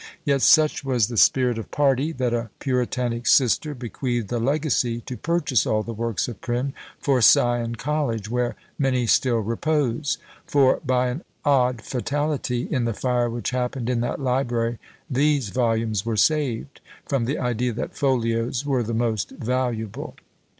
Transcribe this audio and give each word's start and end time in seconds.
Yet 0.25 0.41
such 0.41 0.83
was 0.83 1.09
the 1.09 1.15
spirit 1.17 1.59
of 1.59 1.69
party, 1.69 2.11
that 2.13 2.33
a 2.33 2.49
puritanic 2.57 3.27
sister 3.27 3.75
bequeathed 3.75 4.31
a 4.31 4.39
legacy 4.39 5.01
to 5.01 5.15
purchase 5.15 5.67
all 5.67 5.83
the 5.83 5.93
works 5.93 6.27
of 6.27 6.41
Prynne 6.41 6.73
for 6.99 7.21
Sion 7.21 7.75
College, 7.75 8.27
where 8.27 8.55
many 8.79 9.05
still 9.05 9.37
repose; 9.37 10.17
for, 10.47 10.79
by 10.83 11.09
an 11.09 11.23
odd 11.45 11.83
fatality, 11.83 12.63
in 12.71 12.85
the 12.85 12.95
fire 12.95 13.29
which 13.29 13.51
happened 13.51 13.91
in 13.91 14.01
that 14.01 14.19
library 14.19 14.79
these 15.07 15.49
volumes 15.49 16.03
were 16.03 16.17
saved, 16.17 16.81
from 17.05 17.25
the 17.25 17.37
idea 17.37 17.71
that 17.71 17.95
folios 17.95 18.65
were 18.65 18.81
the 18.81 18.95
most 18.95 19.29
valuable! 19.29 20.15